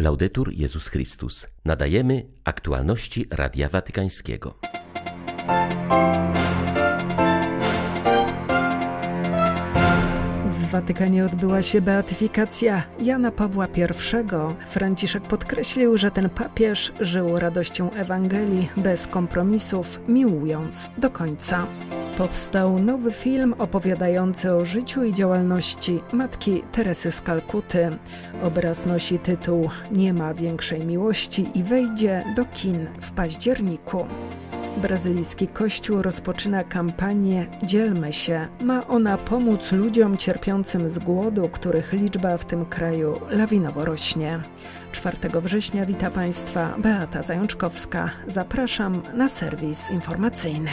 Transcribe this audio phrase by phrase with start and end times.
[0.00, 1.46] Laudetur Jezus Chrystus.
[1.64, 4.54] Nadajemy aktualności Radia Watykańskiego.
[10.52, 13.86] W Watykanie odbyła się beatyfikacja Jana Pawła I.
[14.68, 21.66] Franciszek podkreślił, że ten papież żył radością Ewangelii bez kompromisów, miłując do końca.
[22.20, 27.90] Powstał nowy film opowiadający o życiu i działalności matki Teresy z Kalkuty.
[28.42, 34.06] Obraz nosi tytuł Nie ma większej miłości i wejdzie do kin w październiku.
[34.82, 38.48] Brazylijski Kościół rozpoczyna kampanię Dzielmy się.
[38.60, 44.40] Ma ona pomóc ludziom cierpiącym z głodu, których liczba w tym kraju lawinowo rośnie.
[44.92, 48.10] 4 września wita Państwa Beata Zajączkowska.
[48.26, 50.70] Zapraszam na serwis informacyjny.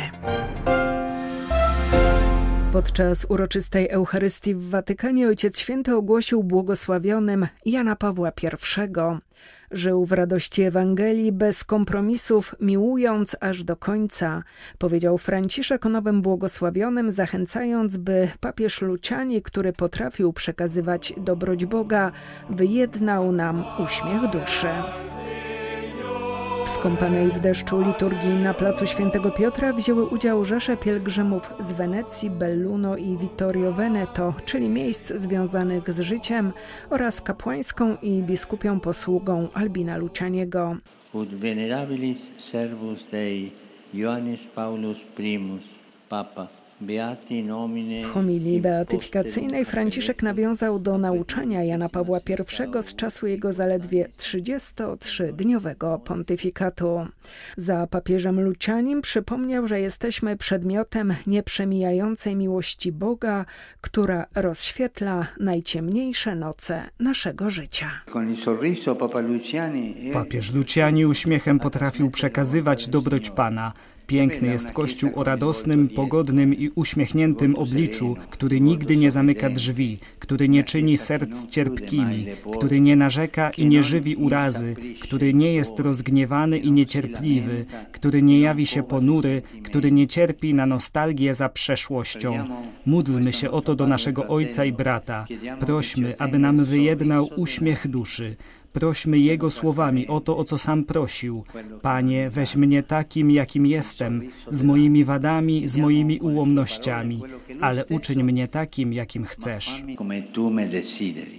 [2.73, 8.67] Podczas uroczystej Eucharystii w Watykanie Ojciec Święty ogłosił błogosławionym Jana Pawła I.
[9.71, 14.44] Żył w radości Ewangelii bez kompromisów, miłując aż do końca,
[14.78, 22.11] powiedział Franciszek o nowym błogosławionym, zachęcając, by papież Luciani, który potrafił przekazywać dobroć Boga,
[22.50, 24.69] wyjednał nam uśmiech duszy.
[26.67, 32.97] Skąpanej w deszczu liturgii na placu Świętego Piotra wzięły udział rzesze pielgrzymów z Wenecji, Belluno
[32.97, 36.53] i Vittorio Veneto, czyli miejsc związanych z życiem
[36.89, 40.77] oraz kapłańską i biskupią posługą Albina Lucianiego.
[41.13, 43.51] Ut venerabilis servus Dei,
[43.93, 45.63] Ioannis Paulus Primus,
[46.09, 46.47] Papa,
[46.81, 56.00] w homilii beatyfikacyjnej Franciszek nawiązał do nauczania Jana Pawła I z czasu jego zaledwie 33-dniowego
[56.00, 57.08] pontyfikatu.
[57.58, 63.45] Za papieżem Lucianim przypomniał, że jesteśmy przedmiotem nieprzemijającej miłości Boga,
[63.81, 67.91] która rozświetla najciemniejsze noce naszego życia.
[70.14, 73.73] Papież Luciani uśmiechem potrafił przekazywać dobroć Pana.
[74.08, 80.50] Piękny jest Kościół o radosnym, pogodnym i uśmiechniętym obliczu, który nigdy nie zamyka drzwi, który
[80.50, 82.25] nie czyni serc cierpkimi,
[82.57, 88.40] który nie narzeka i nie żywi urazy, który nie jest rozgniewany i niecierpliwy, który nie
[88.40, 92.47] jawi się ponury, który nie cierpi na nostalgię za przeszłością.
[92.85, 95.28] Módlmy się o to do naszego Ojca i brata.
[95.59, 98.35] Prośmy, aby nam wyjednał uśmiech duszy.
[98.79, 101.43] Prośmy Jego słowami o to, o co sam prosił.
[101.81, 107.21] Panie, weź mnie takim, jakim jestem, z moimi wadami, z moimi ułomnościami,
[107.61, 109.83] ale uczyń mnie takim, jakim chcesz.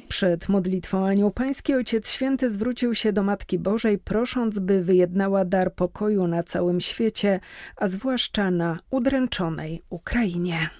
[0.08, 5.74] Przed modlitwą Anioł Pański Ojciec Święty zwrócił się do Matki Bożej, prosząc, by wyjednała dar
[5.74, 7.40] pokoju na całym świecie,
[7.76, 10.70] a zwłaszcza na udręczonej Ukrainie.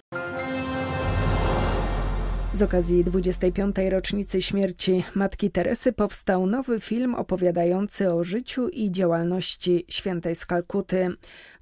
[2.59, 3.77] Z okazji 25.
[3.91, 11.09] rocznicy śmierci Matki Teresy powstał nowy film opowiadający o życiu i działalności świętej z Kalkuty.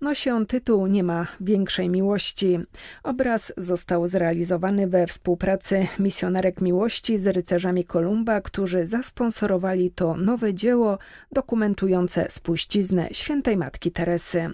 [0.00, 2.58] Nosi on tytuł Nie ma większej miłości.
[3.02, 10.98] Obraz został zrealizowany we współpracy misjonarek miłości z rycerzami Kolumba, którzy zasponsorowali to nowe dzieło
[11.32, 14.48] dokumentujące spuściznę świętej Matki Teresy.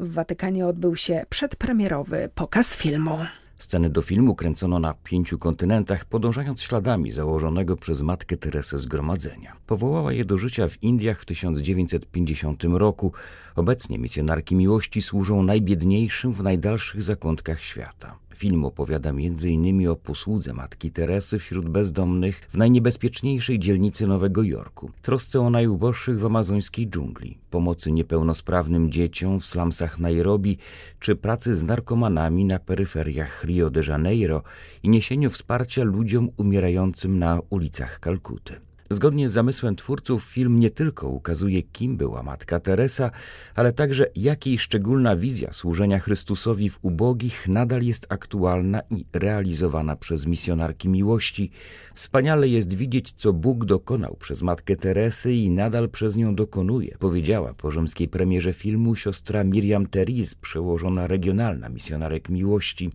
[0.00, 3.18] W Watykanie odbył się przedpremierowy pokaz filmu.
[3.64, 9.56] Sceny do filmu kręcono na pięciu kontynentach, podążając śladami założonego przez matkę Teresę zgromadzenia.
[9.66, 13.12] Powołała je do życia w Indiach w 1950 roku.
[13.56, 18.18] Obecnie misjonarki miłości służą najbiedniejszym w najdalszych zakątkach świata.
[18.34, 19.88] Film opowiada m.in.
[19.88, 26.24] o posłudze matki Teresy wśród bezdomnych w najniebezpieczniejszej dzielnicy Nowego Jorku, trosce o najuboższych w
[26.24, 30.58] amazońskiej dżungli, pomocy niepełnosprawnym dzieciom w slumsach Nairobi
[31.00, 34.42] czy pracy z narkomanami na peryferiach Rio de Janeiro
[34.82, 38.60] i niesieniu wsparcia ludziom umierającym na ulicach Kalkuty.
[38.90, 43.10] Zgodnie z zamysłem twórców film nie tylko ukazuje, kim była matka Teresa,
[43.54, 49.96] ale także jak jej szczególna wizja służenia Chrystusowi w ubogich nadal jest aktualna i realizowana
[49.96, 51.50] przez misjonarki miłości.
[51.94, 57.54] Wspaniale jest widzieć, co Bóg dokonał przez matkę Teresy i nadal przez nią dokonuje, powiedziała
[57.54, 62.90] po rzymskiej premierze filmu siostra Miriam Teris, przełożona regionalna misjonarek miłości.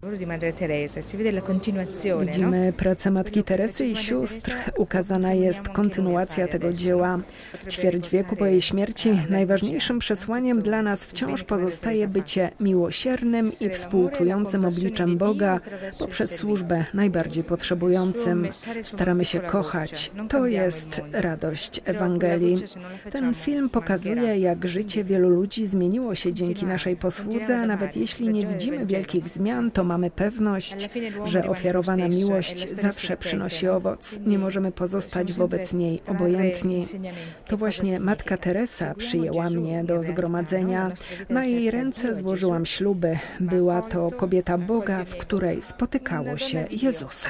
[2.21, 4.55] Widzimy pracę matki Teresy i sióstr.
[4.77, 7.19] Ukazana jest kontynuacja tego dzieła.
[7.69, 14.65] Ćwierć wieku po jej śmierci najważniejszym przesłaniem dla nas wciąż pozostaje bycie miłosiernym i współczującym
[14.65, 15.59] obliczem Boga
[15.99, 18.47] poprzez służbę najbardziej potrzebującym.
[18.83, 20.11] Staramy się kochać.
[20.29, 22.55] To jest radość Ewangelii.
[23.11, 28.29] Ten film pokazuje, jak życie wielu ludzi zmieniło się dzięki naszej posłudze, a nawet jeśli
[28.29, 30.89] nie widzimy wielkich zmian, to mamy pewność,
[31.25, 34.19] że ofiarowana miłość zawsze przynosi owoc.
[34.25, 36.85] Nie możemy pozostać wobec obojętniej, obojętni.
[37.47, 40.91] To właśnie Matka Teresa przyjęła mnie do zgromadzenia.
[41.29, 43.17] Na jej ręce złożyłam śluby.
[43.39, 47.29] Była to kobieta Boga, w której spotykało się Jezusa.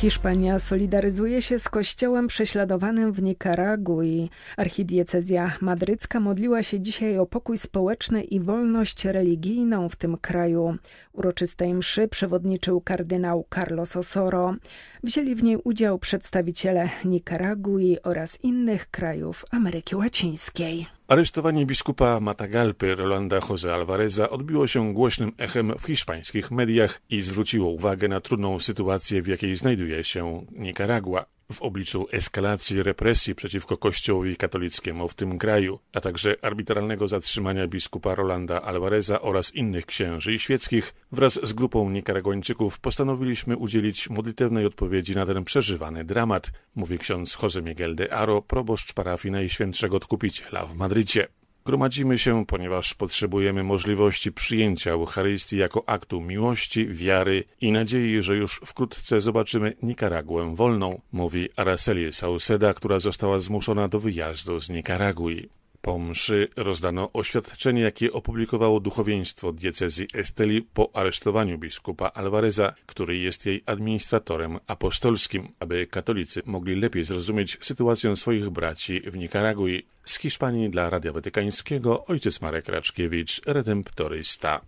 [0.00, 4.30] Hiszpania solidaryzuje się z kościołem prześladowanym w Nikaragui.
[4.56, 10.76] Archidiecezja madrycka modliła się dzisiaj o pokój społeczny i wolność religijną w tym kraju.
[11.12, 14.54] Uroczystej mszy przewodniczył kardynał Carlos Osoro.
[15.02, 20.86] Wzięli w niej udział przedstawiciele Nikaragui oraz innych krajów Ameryki Łacińskiej.
[21.10, 27.70] Aresztowanie biskupa Matagalpy Rolanda Jose Alvareza odbiło się głośnym echem w hiszpańskich mediach i zwróciło
[27.70, 34.36] uwagę na trudną sytuację, w jakiej znajduje się Nikaragua w obliczu eskalacji represji przeciwko Kościołowi
[34.36, 40.94] katolickiemu w tym kraju, a także arbitralnego zatrzymania biskupa Rolanda Alvareza oraz innych księży świeckich,
[41.12, 47.62] wraz z grupą nikaragończyków postanowiliśmy udzielić modlitewnej odpowiedzi na ten przeżywany dramat, mówi ksiądz Jose
[47.62, 51.39] Miguel de Aro, proboszcz parafii Najświętszego Odkupiciela w Madrycie.
[51.64, 58.60] Gromadzimy się, ponieważ potrzebujemy możliwości przyjęcia Eucharystii jako aktu miłości, wiary i nadziei, że już
[58.64, 65.59] wkrótce zobaczymy Nikaraguę wolną, mówi Araceli Sauceda, która została zmuszona do wyjazdu z Nikaragui.
[65.82, 73.46] Po mszy rozdano oświadczenie, jakie opublikowało duchowieństwo diecezji Esteli po aresztowaniu biskupa Alvareza, który jest
[73.46, 79.86] jej administratorem apostolskim, aby katolicy mogli lepiej zrozumieć sytuację swoich braci w Nikaragui.
[80.04, 84.60] Z Hiszpanii dla Radia Watykańskiego ojciec Marek Raczkiewicz, redemptorysta.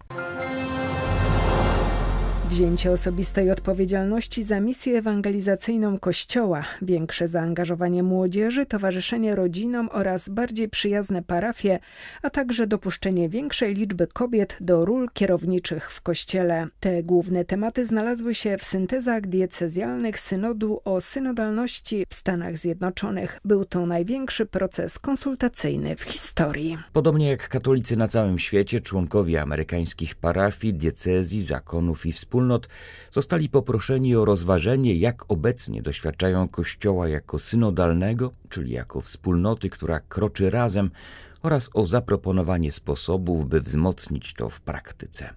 [2.52, 11.22] Wzięcie osobistej odpowiedzialności za misję ewangelizacyjną Kościoła, większe zaangażowanie młodzieży, towarzyszenie rodzinom oraz bardziej przyjazne
[11.22, 11.78] parafie,
[12.22, 16.66] a także dopuszczenie większej liczby kobiet do ról kierowniczych w Kościele.
[16.80, 23.40] Te główne tematy znalazły się w syntezach diecezjalnych synodu o synodalności w Stanach Zjednoczonych.
[23.44, 26.78] Był to największy proces konsultacyjny w historii.
[26.92, 32.68] Podobnie jak katolicy na całym świecie, członkowie amerykańskich parafii, diecezji, zakonów i wspólnot wspólnot
[33.10, 40.50] zostali poproszeni o rozważenie, jak obecnie doświadczają Kościoła jako synodalnego, czyli jako wspólnoty, która kroczy
[40.50, 40.90] razem,
[41.42, 45.30] oraz o zaproponowanie sposobów, by wzmocnić to w praktyce.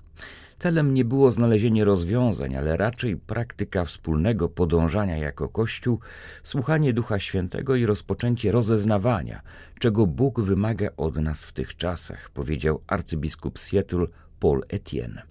[0.59, 5.99] Celem nie było znalezienie rozwiązań, ale raczej praktyka wspólnego podążania jako Kościół,
[6.43, 9.41] słuchanie Ducha Świętego i rozpoczęcie rozeznawania,
[9.79, 14.07] czego Bóg wymaga od nas w tych czasach, powiedział arcybiskup Seattle
[14.39, 15.21] Paul Etienne.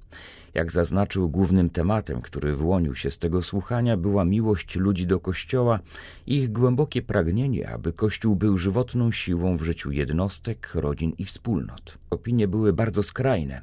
[0.54, 5.80] Jak zaznaczył, głównym tematem, który wyłonił się z tego słuchania, była miłość ludzi do Kościoła
[6.26, 11.98] i ich głębokie pragnienie, aby Kościół był żywotną siłą w życiu jednostek, rodzin i wspólnot.
[12.10, 13.62] Opinie były bardzo skrajne.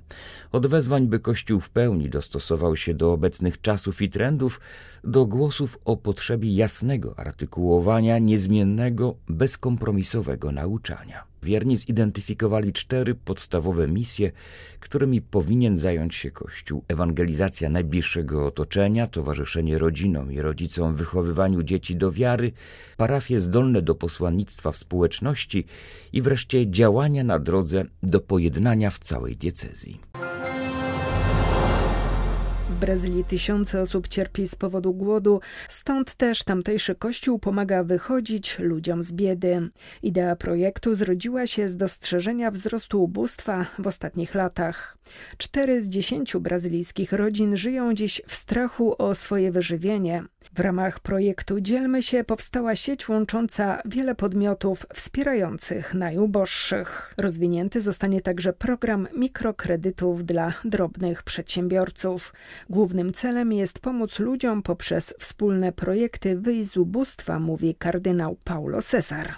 [0.52, 4.60] Od wezwań, by Kościół w pełni dostosował się do obecnych czasów i trendów,
[5.04, 11.31] do głosów o potrzebie jasnego artykułowania, niezmiennego, bezkompromisowego nauczania.
[11.44, 14.32] Wierni zidentyfikowali cztery podstawowe misje,
[14.80, 21.96] którymi powinien zająć się Kościół: ewangelizacja najbliższego otoczenia, towarzyszenie rodzinom i rodzicom w wychowywaniu dzieci
[21.96, 22.52] do wiary,
[22.98, 25.66] parafie zdolne do posłannictwa w społeczności
[26.14, 30.00] i wreszcie działania na drodze do pojednania w całej diecezji.
[32.76, 35.40] Brazylii tysiące osób cierpi z powodu głodu,
[35.70, 39.70] stąd też tamtejszy kościół pomaga wychodzić ludziom z biedy.
[40.04, 44.98] Idea projektu zrodziła się z dostrzeżenia wzrostu ubóstwa w ostatnich latach.
[45.38, 50.24] Cztery z dziesięciu brazylijskich rodzin żyją dziś w strachu o swoje wyżywienie.
[50.54, 57.14] W ramach projektu Dzielmy się powstała sieć łącząca wiele podmiotów wspierających najuboższych.
[57.18, 62.34] Rozwinięty zostanie także program mikrokredytów dla drobnych przedsiębiorców.
[62.70, 69.34] Głównym celem jest pomóc ludziom poprzez wspólne projekty wyjść z ubóstwa, mówi kardynał Paulo Cesar.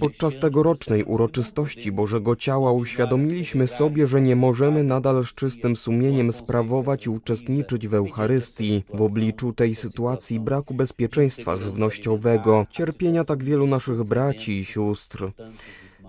[0.00, 7.06] Podczas tegorocznej uroczystości Bożego Ciała uświadomiliśmy sobie, że nie możemy nadal z czystym sumieniem sprawować
[7.06, 14.04] i uczestniczyć w Eucharystii w obliczu tej sytuacji braku bezpieczeństwa żywnościowego, cierpienia tak wielu naszych
[14.04, 15.30] braci i sióstr.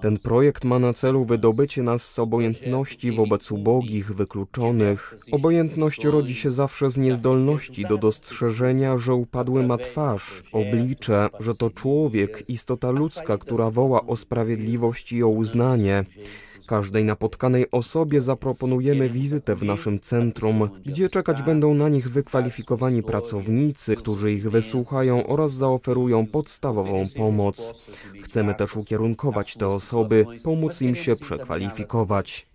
[0.01, 5.15] Ten projekt ma na celu wydobycie nas z obojętności wobec ubogich, wykluczonych.
[5.31, 11.69] Obojętność rodzi się zawsze z niezdolności do dostrzeżenia, że upadły ma twarz, oblicze, że to
[11.69, 16.05] człowiek, istota ludzka, która woła o sprawiedliwość i o uznanie.
[16.71, 23.95] Każdej napotkanej osobie zaproponujemy wizytę w naszym centrum, gdzie czekać będą na nich wykwalifikowani pracownicy,
[23.95, 27.87] którzy ich wysłuchają oraz zaoferują podstawową pomoc.
[28.23, 32.47] Chcemy też ukierunkować te osoby, pomóc im się przekwalifikować.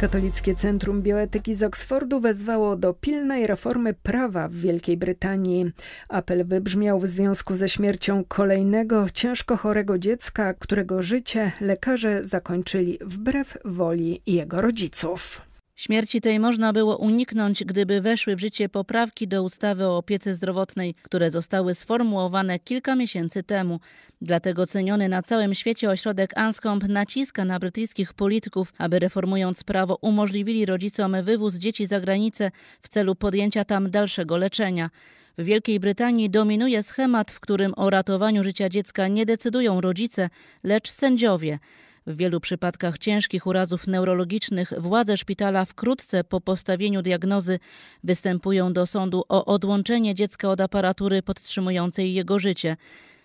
[0.00, 5.70] Katolickie Centrum Bioetyki z Oksfordu wezwało do pilnej reformy prawa w Wielkiej Brytanii.
[6.08, 13.58] Apel wybrzmiał w związku ze śmiercią kolejnego ciężko chorego dziecka, którego życie lekarze zakończyli wbrew
[13.64, 15.49] woli jego rodziców.
[15.80, 20.94] Śmierci tej można było uniknąć, gdyby weszły w życie poprawki do ustawy o opiece zdrowotnej,
[21.02, 23.80] które zostały sformułowane kilka miesięcy temu.
[24.20, 30.66] Dlatego ceniony na całym świecie ośrodek Anscombe naciska na brytyjskich polityków, aby reformując prawo umożliwili
[30.66, 32.50] rodzicom wywóz dzieci za granicę
[32.82, 34.90] w celu podjęcia tam dalszego leczenia.
[35.38, 40.30] W Wielkiej Brytanii dominuje schemat, w którym o ratowaniu życia dziecka nie decydują rodzice,
[40.64, 41.58] lecz sędziowie.
[42.06, 47.58] W wielu przypadkach ciężkich urazów neurologicznych władze szpitala wkrótce po postawieniu diagnozy
[48.04, 52.76] występują do sądu o odłączenie dziecka od aparatury podtrzymującej jego życie.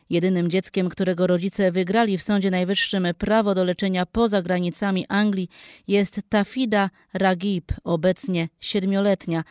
[0.09, 5.49] Jedynym dzieckiem, którego rodzice wygrali w Sądzie Najwyższym prawo do leczenia poza granicami Anglii
[5.87, 9.43] jest Tafida Ragib, obecnie siedmioletnia.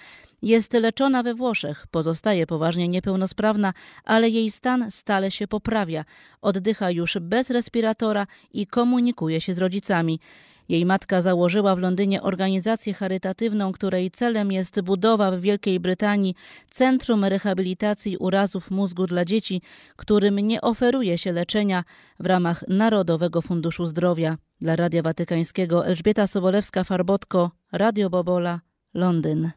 [0.45, 3.73] Jest leczona we Włoszech, pozostaje poważnie niepełnosprawna,
[4.05, 6.05] ale jej stan stale się poprawia.
[6.43, 10.21] Oddycha już bez respiratora i komunikuje się z rodzicami.
[10.69, 16.35] Jej matka założyła w Londynie organizację charytatywną, której celem jest budowa w Wielkiej Brytanii
[16.71, 19.63] Centrum Rehabilitacji Urazów Mózgu dla Dzieci,
[19.97, 21.85] którym nie oferuje się leczenia
[22.21, 24.37] w ramach Narodowego Funduszu Zdrowia.
[24.61, 28.61] Dla Radia Watykańskiego Elżbieta Sobolewska-Farbotko, Radio Bobola,
[28.95, 29.51] Londyn.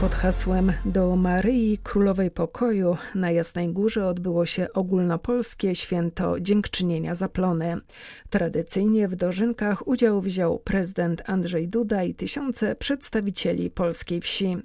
[0.00, 7.28] Pod hasłem do Maryi Królowej Pokoju na Jasnej Górze odbyło się ogólnopolskie święto dziękczynienia za
[7.28, 7.76] plony.
[8.30, 14.56] Tradycyjnie w dożynkach udział wziął prezydent Andrzej Duda i tysiące przedstawicieli polskiej wsi.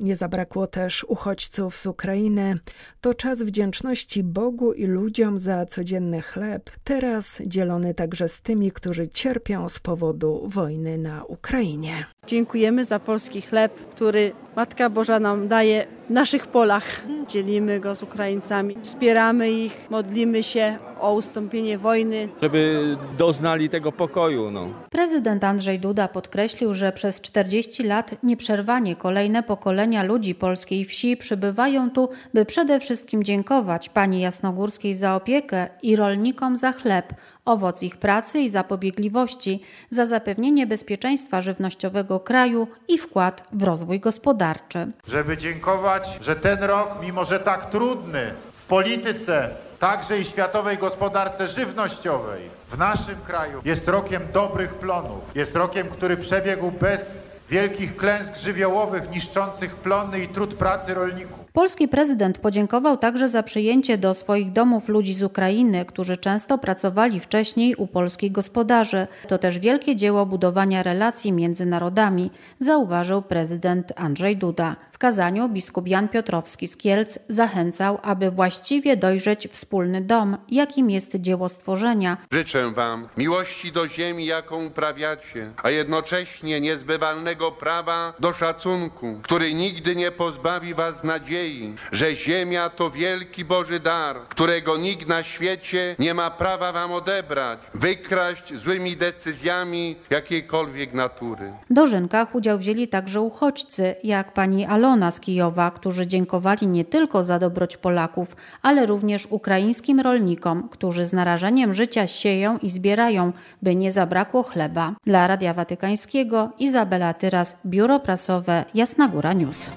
[0.00, 2.58] Nie zabrakło też uchodźców z Ukrainy.
[3.00, 9.08] To czas wdzięczności Bogu i ludziom za codzienny chleb, teraz dzielony także z tymi, którzy
[9.08, 12.06] cierpią z powodu wojny na Ukrainie.
[12.26, 16.84] Dziękujemy za polski chleb, który Matka Boża nam daje w naszych polach.
[17.28, 22.28] Dzielimy go z Ukraińcami, wspieramy ich, modlimy się o ustąpienie wojny.
[22.42, 24.50] Żeby doznali tego pokoju.
[24.50, 24.68] No.
[24.90, 31.90] Prezydent Andrzej Duda podkreślił, że przez 40 lat nieprzerwanie kolejne pokolenia ludzi polskiej wsi przybywają
[31.90, 37.14] tu, by przede wszystkim dziękować pani Jasnogórskiej za opiekę i rolnikom za chleb,
[37.48, 44.86] owoc ich pracy i zapobiegliwości, za zapewnienie bezpieczeństwa żywnościowego kraju i wkład w rozwój gospodarczy.
[45.08, 51.48] Żeby dziękować, że ten rok, mimo że tak trudny w polityce, także i światowej gospodarce
[51.48, 52.40] żywnościowej,
[52.70, 55.22] w naszym kraju jest rokiem dobrych plonów.
[55.34, 61.47] Jest rokiem, który przebiegł bez wielkich klęsk żywiołowych niszczących plony i trud pracy rolników.
[61.58, 67.20] Polski prezydent podziękował także za przyjęcie do swoich domów ludzi z Ukrainy, którzy często pracowali
[67.20, 69.06] wcześniej u polskich gospodarzy.
[69.28, 74.76] To też wielkie dzieło budowania relacji między narodami, zauważył prezydent Andrzej Duda.
[74.98, 81.16] W kazaniu biskup Jan Piotrowski z Kielc zachęcał, aby właściwie dojrzeć wspólny dom, jakim jest
[81.16, 82.16] dzieło stworzenia.
[82.32, 89.96] Życzę Wam miłości do ziemi, jaką uprawiacie, a jednocześnie niezbywalnego prawa do szacunku, który nigdy
[89.96, 96.14] nie pozbawi Was nadziei, że ziemia to wielki Boży dar, którego nikt na świecie nie
[96.14, 101.52] ma prawa Wam odebrać, wykraść złymi decyzjami jakiejkolwiek natury.
[101.70, 106.84] W dożynkach udział wzięli także uchodźcy, jak pani Alona Ilona z Kijowa, którzy dziękowali nie
[106.84, 113.32] tylko za dobroć Polaków, ale również ukraińskim rolnikom, którzy z narażeniem życia sieją i zbierają,
[113.62, 114.94] by nie zabrakło chleba.
[115.04, 119.72] Dla Radia Watykańskiego Izabela Tyras, Biuro Prasowe Jasna Góra News.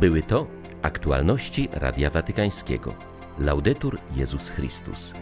[0.00, 0.46] Były to
[0.82, 2.94] aktualności Radia Watykańskiego.
[3.38, 5.12] Laudetur Jezus Chrystus.